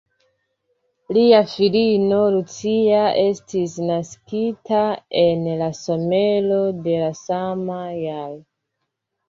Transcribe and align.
Lia 1.17 1.41
filino 1.51 2.21
Lucia 2.37 3.03
estis 3.25 3.77
naskita 3.91 4.81
en 5.27 5.47
la 5.63 5.71
somero 5.83 6.61
da 6.83 6.99
la 7.07 7.15
sama 7.23 7.81
jaro. 8.03 8.45